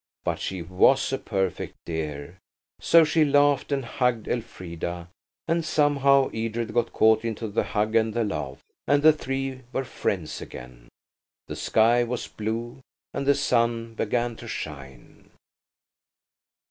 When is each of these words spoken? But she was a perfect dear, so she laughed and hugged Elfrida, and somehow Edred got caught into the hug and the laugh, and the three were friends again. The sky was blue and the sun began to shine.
But 0.23 0.39
she 0.39 0.63
was 0.63 1.13
a 1.13 1.19
perfect 1.19 1.75
dear, 1.85 2.39
so 2.79 3.03
she 3.03 3.23
laughed 3.23 3.71
and 3.71 3.85
hugged 3.85 4.27
Elfrida, 4.27 5.09
and 5.47 5.63
somehow 5.63 6.31
Edred 6.33 6.73
got 6.73 6.91
caught 6.91 7.23
into 7.23 7.47
the 7.47 7.61
hug 7.61 7.93
and 7.93 8.11
the 8.15 8.23
laugh, 8.23 8.63
and 8.87 9.03
the 9.03 9.13
three 9.13 9.61
were 9.71 9.85
friends 9.85 10.41
again. 10.41 10.87
The 11.45 11.55
sky 11.55 12.03
was 12.03 12.27
blue 12.27 12.79
and 13.13 13.27
the 13.27 13.35
sun 13.35 13.93
began 13.93 14.35
to 14.37 14.47
shine. 14.47 15.29